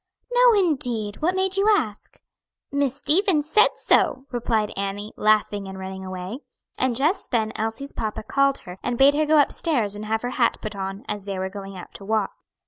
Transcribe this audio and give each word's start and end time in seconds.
"No, 0.33 0.53
indeed! 0.53 1.17
what 1.17 1.35
made 1.35 1.57
you 1.57 1.67
ask?" 1.69 2.19
"Miss 2.71 2.97
Stevens 2.97 3.47
said 3.47 3.69
so," 3.77 4.25
replied 4.31 4.73
Annie, 4.75 5.13
laughing 5.15 5.67
and 5.67 5.77
running 5.77 6.03
away. 6.03 6.39
And 6.75 6.95
just 6.95 7.29
then 7.29 7.53
Elsie's 7.55 7.93
papa 7.93 8.23
called 8.23 8.57
her, 8.65 8.79
and 8.81 8.97
bade 8.97 9.13
her 9.13 9.27
go 9.27 9.39
upstairs 9.39 9.95
and 9.95 10.05
have 10.05 10.23
her 10.23 10.31
hat 10.41 10.57
put 10.59 10.75
on, 10.75 11.05
as 11.07 11.25
they 11.25 11.37
were 11.37 11.49
going 11.49 11.77
out 11.77 11.93
to 11.93 12.03
walk. 12.03 12.31